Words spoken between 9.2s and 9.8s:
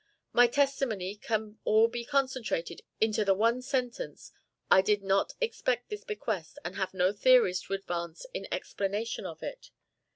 of it.'